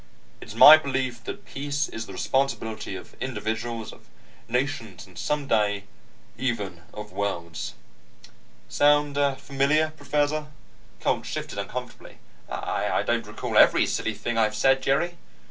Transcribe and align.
"'It's 0.41 0.55
my 0.55 0.77
belief 0.77 1.23
that 1.25 1.45
peace 1.45 1.87
is 1.87 2.07
the 2.07 2.11
responsibility 2.13 2.95
of 2.95 3.13
individuals, 3.21 3.93
of 3.93 4.07
nations, 4.47 5.05
and 5.05 5.15
someday, 5.15 5.83
even 6.39 6.81
of 6.91 7.11
worlds...' 7.11 7.75
Sound 8.79 9.15
familiar, 9.39 9.93
Professor?" 9.95 10.47
Coltz 11.01 11.27
shifted 11.27 11.59
uncomfortably. 11.59 12.17
"I 12.49 13.03
don't 13.03 13.27
recall 13.27 13.59
every 13.59 13.85
silly 13.85 14.15
thing 14.15 14.39
I 14.39 14.49
said, 14.49 14.81
Jerry." 14.81 15.17